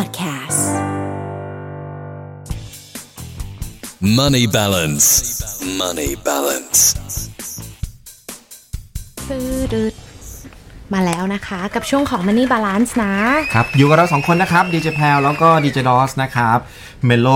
[0.00, 0.62] Podcast
[4.18, 5.06] Money balance.
[5.80, 6.80] Money balance.
[9.28, 9.40] ตื
[9.72, 13.14] ดๆมาแล้วนะคะกับช่วงของ Money Balance นะ
[13.54, 16.58] ครับ อยู่กับเราสองคนนะครับดีเจแพรวแล้วก็ดีเจดอสนะครับ
[17.06, 17.28] Mellow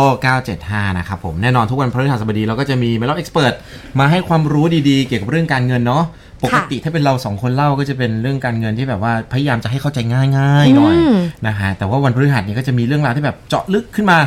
[0.45, 3.55] 975 นะครับผม แน่นอนทุกวันพฤหัสบดีเราก็จะมี Mellow Expert
[3.99, 6.05] มาให้ความรู้ดีๆ เกี่ยวกับเรื่องการเงินเนาะ
[6.45, 9.99] ปกติถ้าเป็นเราสองคนเล่าก็จะเป็นเรื่องการเงินที่แบบว่าพยายามจะให้เข้าใจ
[10.37, 11.15] ง่ายๆหน่อยอืม
[11.47, 14.19] นะฮะแต่ว่าวันพฤหัสนี้ก็จะมีเรื่องราวที่แบบเจาะลึกขึ้นมา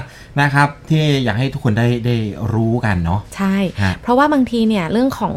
[0.42, 2.16] นะครับ ที่อยากให้ทุกคนได้ได้
[2.54, 5.36] รู้กันเนาะใช่ฮะเพราะว่าบางทีเนี่ยเรื่องของ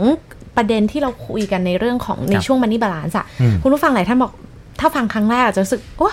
[0.56, 4.32] ประเด็นที่เราคุยกันในเรื่องของในครับช่วง Money Balance อะอืมคุณผู้ฟังหลายท่านบอก
[4.80, 6.10] ถ้าฟังครั้งแรกอาจจะรู้สึกโอ้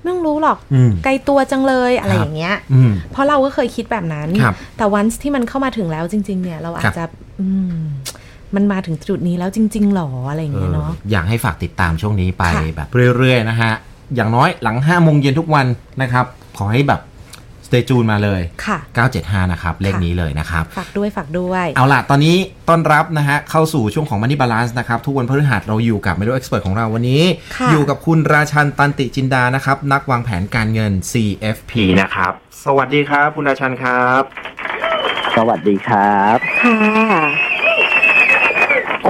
[0.00, 7.04] ไม่ต้องรู้หรอกอืมไกลตัวจังเลยอะไรครับอย่างเงี้ยอืมเพราะเราก็เคยคิดแบบนั้นครับแต่วันที่มันเข้ามาถึงแล้วจริง ๆ เนี่ยเราอาครัจบจะ
[7.40, 7.46] อื
[8.54, 13.72] มมันมาถึงจุดนี้แล้วจริง ๆหรออะไรอย่างเงี้ยเนาะเอออยากให้ฝากติดตามช่วงนี้ไปค่ะแบบเรื่อยๆนะฮะ
[14.14, 15.66] อย่างน้อยหลัง5โมงเย็นทุกวัน
[16.02, 16.24] นะครับ
[16.58, 17.02] ขอให้แบบ
[17.66, 18.78] สเตจูนมาเลยค่ะ
[19.14, 22.36] 975 นะครับ เลขนี้เลยนะครับ ฝากด้วยฝากด้วย เอาล่ะ ตอนนี้
[22.68, 27.22] ต้อนรับนะฮะ เข้าสู่ช่วงของ Money Balance นะครับ ทุกวันพฤหัสเราอยู่กับ Melo Expert ของเราวันนี้
[27.56, 32.32] ค่ะอยู่กับคุณราชันตันติจินดานะครับ นักวางแผนการเงิน CFP นะครับ
[32.64, 34.22] สวัสดีครับ คุณราชันครับ
[35.36, 37.47] สวัสดีครับ ค่ะ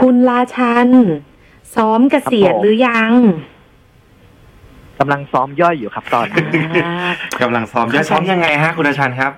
[0.00, 0.88] คุณราชัน
[1.74, 3.12] ซ้อมเกษียณครับผมหรือยัง
[4.98, 6.42] กำลังซ้อมย่อยอยู่ครับตอนนี้
[7.42, 9.32] กำลังซ้อมจะซ้อมยังไงฮะ คุณราชันครับ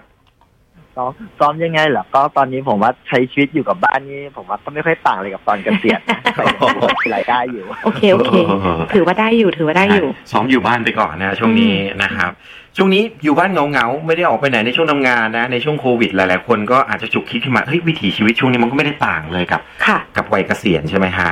[0.97, 8.35] ซ้อมซ้อมยังไงเหรอก็ตอนนี้ผมว่าใช้ชีวิตอยู่กับบ้านนี้ผมว่าก็ไม่ค่อยต่างเลยกับตอนเกษียณนะแต่ยังมีรายได้อยู่ โอเคโอเค
[8.95, 12.31] ถือว่าได้อยู่ถือว่าได้อยู่ ซ้อมอยู่บ้านไปก่อนนะช่วงนี้นะครับ
[12.77, 21.31] ช่วงนี้อยู่บ้านเงาๆไม่ได้ออกไปไหนในช่วงทำงานนะ ในช่วงโควิด หลายๆคนก็อาจจะฉุกคิดขึ้นมาเฮ้ยวิถีชีวิตช่วงนี้มันก็ไม่ได้ต่างเลยกับค่ะกับวัยเกษียณใช่ไหมฮะ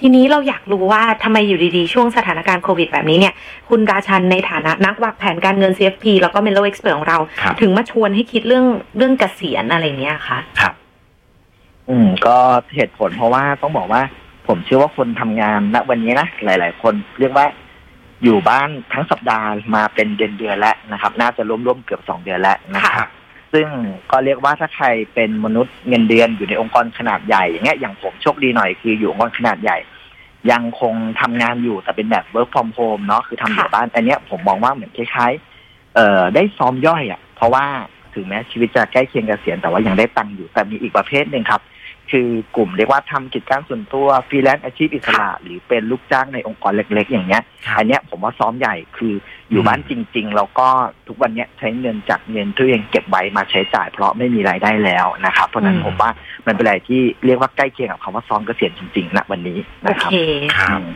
[0.00, 3.34] ทีนี้เราอยากรู้ว่าทำไมอยู่ดีๆ ช่วงสถานการณ์โควิดแบบนี้เนี่ย
[3.68, 8.66] คุณราชันในฐานะนักวางแผนการเงิน CFP แล้วก็ Melo Expert ของเราครับถึงมาชวนให้คิดเรื่อง
[8.96, 10.74] เรื่องเกษียณอะไรเนี้ยค่ะครับ
[11.88, 12.36] อืม ก็
[12.74, 14.02] เหตุผลเพราะว่าต้องบอกว่า
[14.46, 17.46] ผมเชื่อว่าคนทำงานณวันนี้นะหลาย ๆ คนเรียกว่า
[18.22, 23.08] อยู่บ้านทั้งสัปดาห์มาเป็นเดือนเดือนๆแล้วนะครับ น่าจะร่วมๆเกือบสองเดือนแล้วนะครับ
[23.52, 23.66] ซึ่ง
[24.10, 29.78] ก็เรียกว่าถ้าใครเป็นมนุษย์เงินเดือนอยู่ในองค์กรขนาดใหญ่อย่างเงี้ยอย่างผมโชคดีหน่อยคืออยู่องค์กรขนาดใหญ่
[30.50, 37.64] ยังคงทำงานอยู่แต่เป็นแบบ work from home เนาะคือทำอยู่กับบ้านอันเนี้ยผมมองว่าเหมือนคล้ายๆเอ่อได้ซ้อมย่อยอะ่ะ เพราะว่า
[38.14, 41.60] ถึงแม้ชีวิตจะใกล้เคียงเกษียณแต่ว่ายังได้ตังค์อยู่แต่มีอีกประเภทหนึ่งครับ
[42.10, 49.14] คือกลุ่มเรียกว่าทำกิจการส่วนตัวฟรีแลนซ์อาชีพอิสระ หรือเป็นลูกจ้างในองค์กรเล็ก ๆ อย่างเงี้ยครับอันเนี้ยผมว่าซ้อมใหญ่คือ
[49.50, 50.68] อยู่อืมบ้านจริง ๆ แล้วก็
[51.08, 56.10] ทุกวันเนี้ยใช้เงินจากเงินที่ตัวเองเก็บไว้มาใช้จ่ายเพราะไม่มีรายได้แล้วนะครับ เพราะฉะนั้นอืมผมว่า
[56.46, 60.16] มันเป็นอะไรที่เรียกว่าใกล้เคียงกับคำว่าซ้อมเกษียณจริงๆณวันนี้โอนะครับเค
[60.56, 60.86] ครับอืม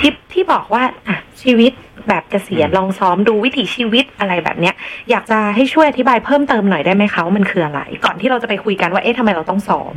[0.00, 1.72] ที่ที่บอกว่าอะชีวิต
[2.08, 4.74] แบบเกษียณอืมลองซ้อมดูวิถีชีวิตอะไรแบบเนี้ย
[5.10, 9.94] อยากจะให้ช่วยอธิบายเพิ่มเติมหน่อยได้ไหมคะว่ามันคืออะไร ก่อนที่เราจะไปคุยกันว่าเอ๊ะทำไมเราต้องซ้อม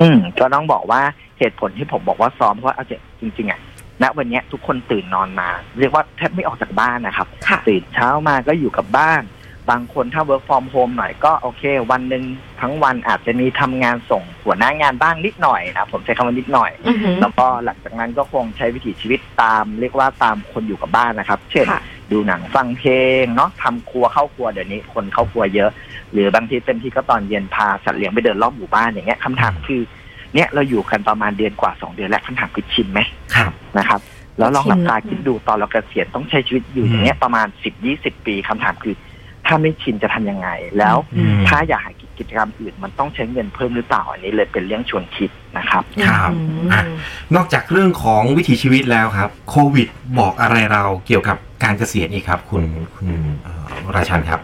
[0.00, 1.02] อืมก็ต้องบอกว่า
[1.38, 2.84] เหตุผลที่ผมบอกว่าซ้อมเพราะว่าเอา
[3.20, 3.60] จริงๆอะ
[4.02, 5.48] ณวันเนี้ยทุกคนตื่นนอนมา
[5.78, 9.22] เรียกว่าแทบไม่ออกจากบ้านนะครับค่ะตื่นเช้ามาก็อยู่กับบ้าน
[9.70, 12.24] บางคนถ้า work from home หน่อยก็โอเค วันหนึ่ง
[12.60, 21.82] ทั้งวันอาจจะมีทำงานส่งหัวหน้างานบ้างนิดหน่อยนะผมใช้คำว่านิดหน่อยอือหือแล้วก็หลังจากนั้นก็คงใช้วิถีชีวิตตาม เรียกว่าตามคนอยู่กับบ้านนะครับ เช่นค่ะ
[22.12, 22.92] ดูหนังฟังเพล
[23.22, 25.70] งเนาะทำครัวเข้าครัวเดี๋ยวนี้คนเข้าครัวเยอะ
[26.12, 29.80] หรือบางทีเต็มที่ก็ตอนเย็นพาสัตว์เลี้ยงไปเดินรอบหมู่บ้านอย่างเงี้ยคำถามคือ
[30.34, 33.00] เนี่ยเราอยู่กันประมาณเดือนกว่าสองเดือนแล้วคำถามคือชินไหม
[33.34, 34.00] ครับนะครับ
[34.38, 38.94] แล้วลองหลับตาชินคิดดูตอนเราเกษียณต้องใช้ชีวิตอยู่อย่างเงี้ยประมาณสิบยี่สิบปีคำถามคือ
[39.46, 40.48] ถ้าไม่ชินจะทำยังไง
[40.78, 46.36] แล้วอืมถ้าอยากหากิ จกรรมอื่นมันต้องใช้เงินเพิ่มหรือเปล่าอันนี้เลยเป็นเรื่องชวนคิดนะครับครับอื
[46.66, 46.82] มอะ
[47.36, 52.62] นอกจากเรื่องของวิถีชีวิตแล้วครับโควิดบอกอะไรเราเกี่ยวกับการเกษียณอีกครับ คุณ
[52.94, 53.08] คุณ
[53.42, 54.40] เอ่อราชันครับ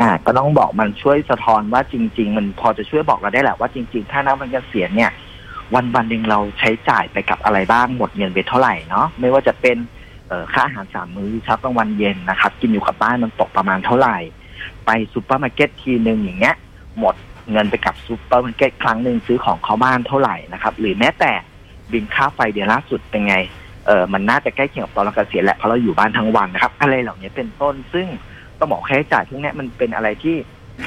[0.00, 5.10] อ่าก็ต้องบอกมันช่วยสะท้อนว่าจริง ๆ มันพอจะช่วยบอกเราได้แหละว่าจริง ๆ ถ้านับวันเกษียณเนี่ย
[5.74, 9.76] วันวันหนึ่งเราใช้จ่ายไปกับอะไรบ้างหมดเงินไปเท่าไหร่เนาะไม่ว่าจะเป็น
[10.28, 14.16] เอ่อค่าอาหารสามมื้อเช้ากลางวันเย็นนะครับ กินอยู่กับบ้านมันตกประมาณเท่าไหร่
[14.86, 16.56] ไปซูเปอร์มาร์เก็ตทีหนึ่งอย่างเงี้ย
[16.98, 17.14] หมด
[17.52, 21.32] เงินไปกับซูเปอร์มาร์เก็ตครั้งหนึ่งซื้อของเข้าบ้านเท่าไหร่นะครับ หรือแม้แต่
[21.92, 23.36] บิลค่าไฟเดือนล่าสุดเป็นไง
[23.86, 28.06] เออมันน่าจะใกล้เคียงกับตอนเราเกษียณแหละเพราะเราอยู่บ้านทั้งวันนะครับ อะไรเหล่านี้เป็นต้นซึ่ง
[28.58, 30.36] ต้องบอกค่าใช้จ่ายพวกนี้มันเป็นอะไรที่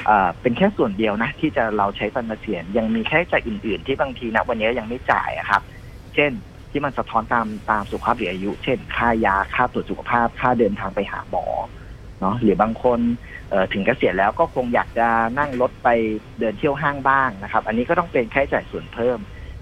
[0.05, 5.61] เออเป็นแค่ส่วนเดียวนะ ที่จะเราใช้ตอนเกษียณยังมีค่าใช้จ่ายอื่น ๆ ที่บางทีนะวันนี้ยังไม่จ่ายอะครับ
[6.15, 6.31] เช่น
[6.71, 11.45] ที่มันสะท้อนตามตามสุขภาพหรืออายุ เช่น ค่ายาค่าตรวจสุขภาพค่าเดินทางไปหาหมอ
[12.25, 12.99] เนาะหรือบางคน
[13.49, 15.07] เอ่อถึงเกษียณแล้วก็คงอยากจะ
[15.39, 15.89] นั่งรถไป
[16.39, 19.17] เดินเที่ยวห้างบ้างนะครับ อันนี้ก็ต้องเป็นค่าใช้จ่ายส่วนเพิ่ม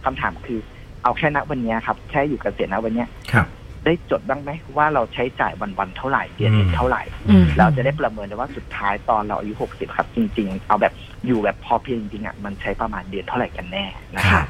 [0.05, 0.59] คำถามคือ
[1.03, 3.47] เอาแค่ณวันเนี้ยครับแค่อยู่เกษียณณวันเนี้ยครับ
[3.85, 10.93] ได้จดบ้างไหมว่าเราใช้จ่ายวันวันๆเท่าไหร่เดือนหนึ่งเท่าไหร่อืมเราจะได้ประเมินได้ว่าสุดท้ายตอนเราอายุหกสิบครับ จริง ๆ เอาแบบ
[11.27, 14.45] อยู่แบบพอเพียงจริงๆอะมันใช้ประมาณเดือนเท่าไหร่กันแน่นะคค่ะรับ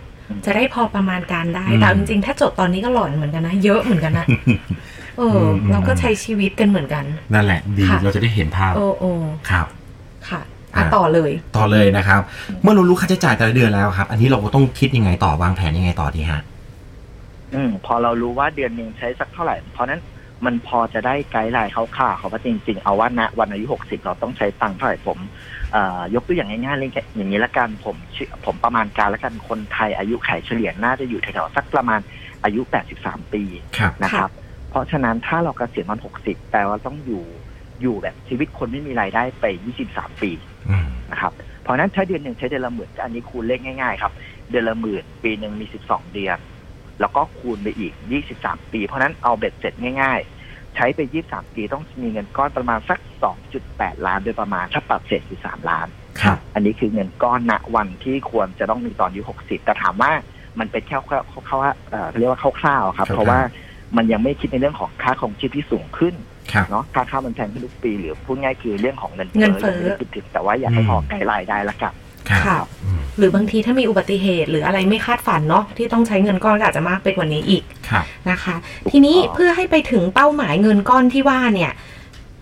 [0.45, 4.25] จะได้พอประมาณการได้อืมแต่เอาจริงๆ ถ้าจดตอนนี้ก็หลอนเหมือนกันนะ เยอะเหมือนกันนะ
[5.17, 7.03] เอออมเราก็ใช้ชีวิตกันเหมือนกัน
[7.33, 9.11] นั่นแหละ ดีค่ะเราจะได้เห็นภาพ โอ้โอ้
[9.49, 9.65] ครับ
[10.29, 10.41] ค่ะ
[10.75, 12.21] อะอ่าต่อเลย ต่อเลยนะครับ
[12.61, 16.41] เมื่อเรารู้ค่าใช้จ่ายแต่ละเดือนแล้วครับ อันนี้เราก็ต้องคิดยังไงต่อวางแผนยังไงต่อดีฮะ
[17.53, 20.01] อืม พอเรารู้ว่าเดือนหนึ่งใช้สักเท่าไหร่ เพราะนั้น
[20.45, 25.17] มันพอจะได้ไกด์ไลน์คร่าวๆเขาว่าจริง ๆ เอาว่าณวันอายุหกสิบเราต้องใช้ตังค์เท่าไหร่ผม
[25.71, 31.99] เอ่อยกตัวอย่างง่ายๆเลยอย่างนี้ละกันผมเชื่อผมประมาณการละกันคนไทยอายุไขเฉลี่ยน่าจะอยู่แถวๆสักประมาณ
[32.43, 32.61] อายุ
[32.97, 33.43] 83 ปี
[33.77, 34.29] ครับนะครับ
[34.69, 37.23] เพราะฉะนั้นถ้าเราเกษียณวัน 60แปลว่าต้องอยู่
[37.81, 39.45] อยู่แบบชีวิตคนไม่มีรายได้ไป
[39.85, 40.31] 23 ปี
[40.69, 44.13] อืมนะครับเพราะฉะนั้นใช้เดือนหนึ่งใช้เดือนละหมื่นอันนี้คูณเลขง่ายๆครับ
[44.49, 46.37] เดือนละหมื่นปีหนึ่งมี 12 เดือน
[47.01, 47.93] แล้วก็คูณไปอีก
[48.33, 50.32] 23 ปี เพราะฉะนั้นเอาเบ็ดเสร็จง่ายๆ
[50.75, 50.99] ใช้ไป
[51.29, 52.99] 23ปีต้องมีเงินก้อนประมาณสัก
[53.51, 55.87] 2.8ล้านโดยประมาณถ้าปรับเศษคือ3ล้าน
[56.21, 60.11] ครับ อันนี้คือเงินก้อนณวันที่ควรจะต้องมีตอนอายุ60แต่ถามว่า
[60.59, 63.39] มันเป็นแค่คร่าวๆคร่าวๆเอ่อเรียกว่าคร่าวๆครับคร่าวๆเพราะว่า
[63.97, 66.15] มันยังไม่คิดในเรื่องของค่าครองชีพที่สูงขึ้น
[66.53, 71.93] ครับเนาะค่าข้าวมันแพงขึ้นทุกปีหรือพูดง่ายคือเรื่องของเงินเงินเฟ้อยังไม่ได้คิดถึงแต่ว่าอยากให้อืมพอ guideline ได้ละกัน
[72.29, 78.55] ครับค่ะอืมหรือบางทีถ้ามีอุบัติเหตุ หรืออะไรไม่คาดฝันเนาะที่ต้องใช้เงินก้อนก็อาจจะมากไปกว่านี้อีกครับนะคะ
[78.91, 81.71] ทีนี้เพื่อให้ไปถึงเป้าหมายเงินก้อนที่ว่าเนี่ย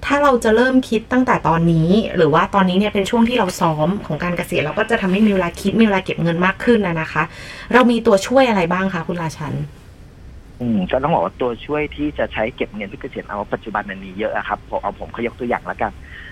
[0.05, 7.23] ถ้าเราจะเริ่มคิดตั้งแต่ตอนนี้ หรือว่าตอนนี้เนี่ยเป็นช่วงที่เราซ้อมของการเกษียณเราก็จะทำให้มีเวลาคิดมีเวลาเก็บเงินมากขึ้นนะนะคะ
[7.73, 9.53] เรามีตัวช่วยอะไรบ้างคะคุณราชัน
[10.61, 15.91] อืมก็ต้องบอกว่าตัวช่วยที่จะใช้เก็บเงินเพื่อเกษียณเอาปัจจุบันมันมีเยอะอะครับผมเอาผมเขายกตัวอย่างแล้วกัน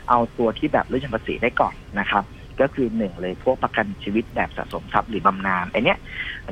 [0.10, 2.24] เอาตัวที่แบบลดหย่อนภาษีได้ก่อนนะครับ
[2.62, 5.98] ก็คือหนึ่งเลยพวกประกันชีวิตแบบสะสมทรัพย์หรือบำนาญไอเนี้ย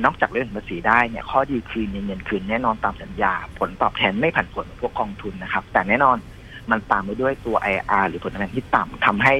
[0.06, 6.18] นอกจากลดหย่อนภาษีได้เนี่ยข้อดีคือมีเงินคืนแน่นอนตามสัญญา ผลตอบแทนไม่ผันผวนเหมือนพวกกองทุนนะครับ แต่แน่นอน
[6.72, 9.34] มันตามไปด้วยตัว IRR หรือผลตอบแทนที่ต่ำทำให้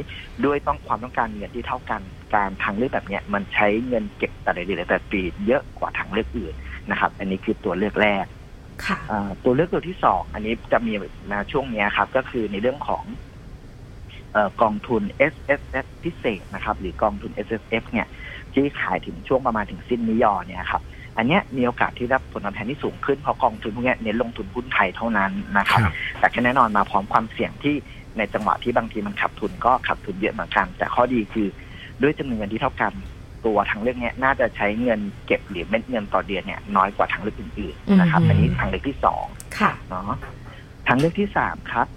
[0.46, 2.02] ด้วยต้องความต้องการเงินที่เท่ากัน
[2.36, 6.54] การทางเลือกแบบเนี้ยมันใช้เงินเก็บแต่ละเดือนแต่ปีเยอะกว่าทางเลือกอื่น
[6.92, 8.26] นะครับ อันนี้คือตัวเลือกแรก
[8.86, 10.94] ค่ะอ่าตัวเลือกตัวที่สองอันนี้จะมี
[11.32, 13.37] มาช่วงเนี้ยครับ ก็คือในเรื่องของเออ
[14.62, 15.02] กองทุน
[15.32, 18.08] S S F พิเศษนะครับ หรือกองทุน S S F เนี่ย
[18.54, 20.82] ที่ขายถึงช่วงประมาณถึงสิ้นนิยอเนี่ยครับ
[21.18, 27.76] อันเนี้ยมีโอกาสที่ได้ผลตอบแทนที่สูงขึ้นเพราะกองทุนพวกเนี้ยเน้นลงทุนหุ้นไทยเท่านั้นนะครับครับแต่ก็แน่นอนมาพร้อมความเสี่ยงที่
[28.18, 31.48] ในจังหวะที่บางทีมันขับทุนก็ขับทุนเยอะเหมือนกัน แต่ข้อดีคือ
[32.02, 32.94] ด้วยจำนวนเงินที่เท่ากัน
[33.46, 39.26] ตัวทางเลือกเนี้ยน่าจะใช้เงินเก็บหรือเม็ดเงินต่อเดือนเนี่ยน้อยกว่าทางเลือกอื่นๆนะครับอืมอันนี้ทางเลือกที่สอง
[39.60, 40.18] ค่ะเนาะ
[40.88, 41.97] ทางเลือกที่สามครับอ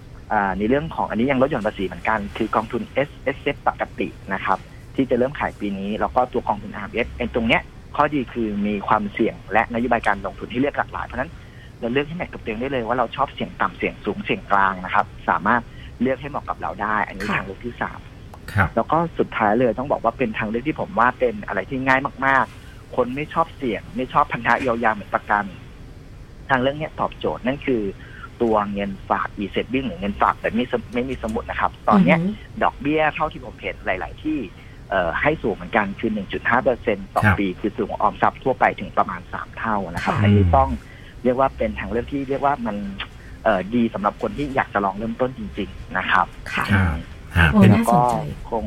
[0.57, 4.57] ในเรื่องของอันนี้ยังลดหย่อนภาษีเหมือนกัน คือกองทุน S S F ปกตินะครับ
[4.95, 7.61] ที่จะเริ่มขายปีนี้ แล้วก็ตัวกองทุน R S ไอ้ตรงเนี้ย
[7.95, 11.31] ข้อดีคือมีความเสี่ยงและนโยบายการลงทุนที่เลือกหลากหลาย เพราะฉะนั้น
[11.79, 15.61] เราเลือกให้แมทกับตัวเองได้เลยว่าเราชอบเสี่ยงต่ำเสี่ยงสูงเสี่ยงกลางนะครับ สามารถ
[16.01, 17.99] เลือกให้เหมาะกับเราได้ อันนี้ค่ะทางเลือกที่สาม
[18.53, 25.45] ครับแล้วก็สุดท้ายเลยต้องบอกว่าเป็นทางเลือกที่ผมว่าเป็นอะไรที่ง่ายมาก ๆ คนไม่ชอบเสี่ยง ไม่ชอบพันธะยาวๆเหมือนประกัน
[26.49, 27.81] ทางเรื่องเนี้ยตอบโจทย์นั่นคือ
[28.41, 32.21] ตัวเงินฝาก e saving หรือเงินฝากแบบไม่สมไม่มีสมุดนะครับ ตอนเนี้ยม
[32.63, 34.39] ดอกเบี้ยเท่าที่ผมเห็นหลาย ๆ ที่
[34.89, 40.69] เอ่อให้สูงเหมือนกันคือ 1.5เปอร์เซ็นต่อครับปี คือสูงกว่าออมทรัพย์ทั่วไปถึงประมาณ 3 เท่านะครับค่ะอันนี้ต้อง
[41.23, 42.75] เรียกว่าเป็นทางเลือกที่เรียกว่ามัน
[43.43, 46.97] เอ่อดีสำหรับคนที่อยากจะลองเริ่มต้นจริง ๆ นะครับค่ะครับ
[47.37, 48.17] ฮะโอ้เป็นน่าสนก็ใจ
[48.49, 48.65] คง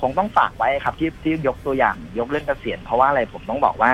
[0.00, 3.90] คงต้องฝากไว้ครับที่ที่ยกตัวอย่างยกเรื่องเกษียณเพราะว่าอะไรผมต้องบอกว่า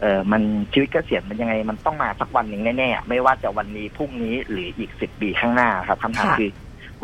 [0.00, 6.50] เออมันชีวิตเกษียณมันยังไง มันต้องมาสักวันหนึ่งแน่ๆไม่ว่าจะวันนี้พรุ่งนี้หรืออีกสิบปีข้างหน้าครับคำถามค่ะคือ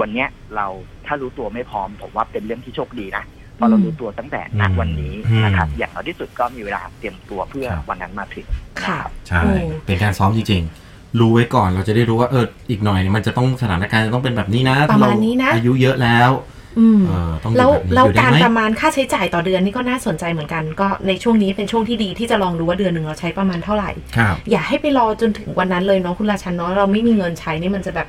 [0.00, 0.66] วันเนี้ยเรา
[1.06, 3.24] ถ้ารู้ตัวไม่พร้อม ผมว่าเป็นเรื่องที่โชคดีนะ
[3.56, 8.46] เพราะเรารู้ตัวตั้งแต่ณวันนี้นะครับอย่างน้อยที่สุดก็มีเวลาเตรียมตัวเพื่อวันนั้นมาถึง
[8.82, 9.50] นะค่ะครับใช่โอ้
[9.86, 16.30] เป็นการซ้อมจริงๆ รู้ไว้ก่อนเราจะได้รู้ว่าเอออีกหน่อยเนี่ยมันจะต้องสถานการณ์จะต้องเป็นแบบนี้นะประมาณนี้นะเอายุเยอะแล้ว
[16.78, 28.09] อืมเออต้องอยู่แล้วแบบนี้แล้วอยู่ได้การไหมประมาณค่าใช้จ่ายต่อเดือนนี่ก็น่าสนใจเหมือนกัน ก็ในช่วงนี้เป็นช่วงที่ดีที่จะลองดูว่าเดือนหนึ่งเราใช้ประมาณเท่าไหร่ครับอย่าให้ไปรอจนถึงวันนั้นเลยเนาะคุณราชันเนาะเราไม่มีเงินใช้นี่มันจะแบบ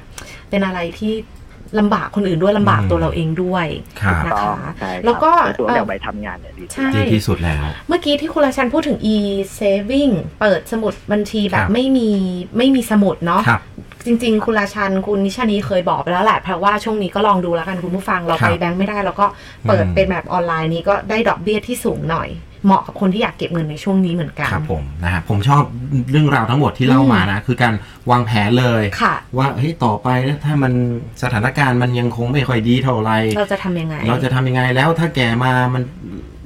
[0.49, 1.13] เป็นอะไรที่
[1.79, 3.65] ลำบากคนอื่นด้วยลำบากอืมตัวเราเองด้วย
[4.01, 9.17] ครับนะต้อคะงใช่ครับแล้วก็ตัวเอ่อเดี๋ยวไปทำงานเนี่ยดีที่สุดใช่ดีที่สุดแล้ว เมื่อกี้ที่คุณราชันพูดถึง e
[9.59, 12.09] saving เปิดสมุดบัญชีแบครับบไม่มี
[12.57, 13.61] ไม่มีสมุดเนาะครับ
[14.05, 19.25] จริง ๆ คุณราชันคุณนิชานีเคยบอกไปแล้วแหละเพราะว่าช่วงนี้ก็ลองดูแล้วกันคุณผู้ฟังเราครับไปแบงค์ไม่ได้เราก็
[19.67, 22.29] เปิดอืมเป็นแบบออนไลน์นี้ก็ได้ดอกเบี้ยที่สูงหน่อย
[22.65, 25.61] เหมาะกับคนที่อยากเก็บเงินในช่วงนี้เหมือนกัน ครับผมนะฮะผมชอบ
[26.11, 27.73] เรื่องราวทั้งหมดที่เล่ามานะ คือการ
[28.11, 30.73] วางแผนเลยค่ะว่าเฮ้ยต่อไปนะถ้ามัน
[31.23, 35.83] สถานการณ์มันยังคงไม่ค่อยดีเท่าไหร่เราจะทำยังไง เราจะทำยังไงแล้วถ้าแก่มามัน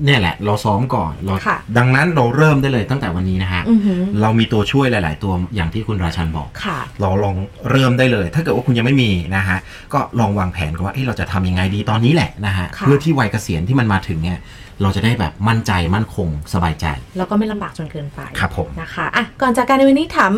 [0.06, 7.36] เนี่ยแหละ เราซ้อมก่อนเราค่ะดังนั้นเราเริ่มได้เลยตั้งแต่วันนี้นะฮะอือหือเรามีตัวช่วยหลาย ๆ ตัวอย่างที่คุณราชันบอกค่ะเราลอง
[7.72, 9.58] เริ่มได้เลย ถ้าเกิดว่าคุณยังไม่มีนะฮะ
[9.94, 14.39] ก็ลองวางแผนกันว่าเอ๊ะเราจะทำยังไงดีตอนนี้แหละนะฮะค่ะเพื่อที่วัยเกษียณที่มันมาถึงเนี่ย
[14.82, 16.86] เราจะได้แบบมั่นใจมั่นคงสบายใจ
[17.18, 20.34] แล้วก็ไม่ลำบากจนเกินไปครับผมนะคะอะก่อนจากการในวันนี้ถาม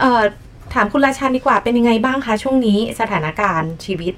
[0.00, 0.22] เอ่อ
[0.74, 4.14] ถามคุณราชันดีกว่าเป็นยังไงบ้างคะช่วงนี้สถานการณ์ชีวิต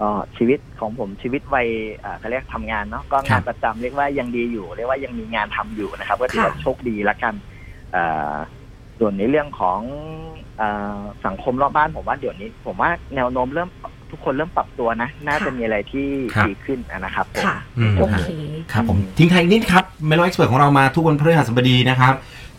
[0.00, 7.34] ก็ชีวิตของผมชีวิตวัยเอ่อเขาเรียกทำงานเนาะก็ครังาบนประจำเรียกว่ายังดีอยู่ เรียกว่ายังมีงานทำอยู่นะครับ ก็ถือว่าค่ะโชคดีละกัน
[7.92, 8.34] เอ่อ
[8.98, 9.80] ส่วนในเรื่องของ
[10.58, 10.62] เอ
[10.98, 13.68] อสังคมรอบบ้านผมว่าเดี๋ยวนี้ ผมว่าแนวโน้มเริ่ม
[14.10, 18.24] ทุกคนเริ่มปรับตัวนะ น่าจะมีอะไรที่ครับดีขึ้นนะครับผมค่ะอืมโอเค
[18.72, 22.14] ครับผมทิ้งท้ายอีกนิดครับเมโลเอ็กซ์เพรสของเรามาทุกวันพฤหัสบดีนะครับ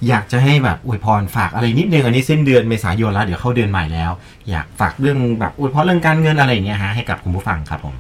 [0.07, 4.11] อยากจะให้แบบอวยพรฝากอะไรนิดนึงอันนี้สิ้นเดือนเมษายนแล้วเดี๋ยวเข้าเดือนใหม่แล้ว
[4.49, 7.95] อยากฝากเรื่องแบบอวยพรเรื่องการเงินอะไรอย่างเงี้ยฮะให้กับคุณผู้ฟังครับผม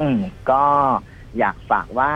[0.00, 0.18] อืม
[0.50, 0.64] ก็
[1.38, 2.12] อยากฝากว่า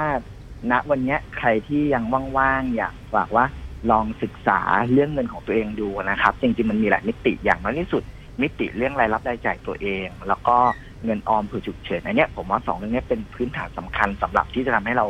[0.70, 2.04] ณวันเนี้ยใครที่ยัง
[2.38, 3.44] ว่างๆอยากฝากว่า
[3.90, 4.60] ลองศึกษา
[4.92, 8.02] เรื่องเงินของตัวเองดูนะครับ จริงๆมันมีหลายมิติอย่างน้อยที่สุด
[8.42, 10.56] มิติเรื่องรายรับรายจ่ายตัวเอง แล้วก็
[11.04, 15.06] เงินออมเผื่อฉุกเฉินอันเนี้ยผมว่าสองเรื่องนี้เป็นพื้นฐานสำคัญสำหรับที่จะทำให้เรา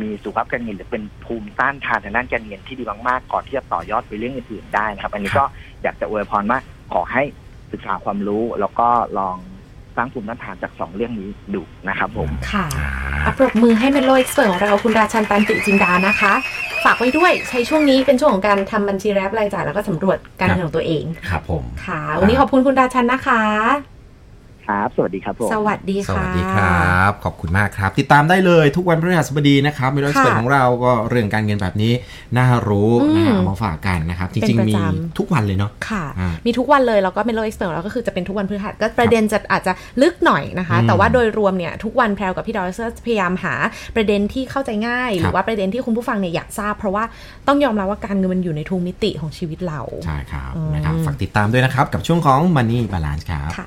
[0.00, 5.44] มีสุขภาพการเงินหรือเป็นภูมิต้านทานทางด้านการเงินที่ดีมากๆก่อนที่จะต่อยอดไปเรื่องอื่นๆได้นะครับ อันนี้ก็
[5.82, 6.58] อยากจะอวยพรว่า
[6.92, 7.22] ขอให้
[7.72, 8.88] ศึกษาความรู้แล้วก็
[9.18, 9.36] ลอง
[9.96, 12.90] สร้างภูมิต้านทานจากสองเรื่องนี้ดูนะครับผม ค่ะอ่า
[13.22, 16.32] เอาปรบมือให้ Mellow Expert ของเราคุณราชันตันติจินดานะคะ
[16.84, 23.95] ฝากไว้ด้วยใช้ช่วงนี้เป็นช่วงของการทำบัญชีรายรับรายจ่ายแล้วก็สำรวจการเงินของตัวเอง ครับผม ค่ะ วันนี้ขอบคุณคุณราชันนะคะ
[24.66, 31.92] ครับ สวัสดีครับผมสวัสดีค่ะสวัสดีครับ ขอบคุณมากครับ ติดตามได้เลยทุกวันพฤหัสบดีนะครับเมโลเอ็กซ์เพรสค่ะของเราก็เรื่องการเงินแบบนี้
[32.38, 43.54] น่ารู้นะฮะอืมเอามาฝากกันนะครับจเป็นริงประๆมีจำทุกวันเลยเนาะค่ะอ่ามีทุกวันเลยแล้วก็ Mellow Expert เราก็คือจะเป็นทุกวันพฤหัสก็ประเด็นจะอาจจะลึกหน่อยนะคะอืมแต่ว่าโดยรวมเนี่ยทุกวันแพรวกับพี่ดอลเซอร์พยายามหา
[43.96, 47.04] ประเด็นที่เข้าใจง่าย หรือว่าประเด็นที่คุณผู้ฟังเนี่ยอยากทราบ เพราะว่า
[47.46, 53.66] ต้องยอมรับว่าการเงินมันอยู่ในทุกมิติของชีวิตเราใช่ครับอืมนะครับฝากติดตามด้วยนะครับกับช่วงของ Money Balance ครับค่ะ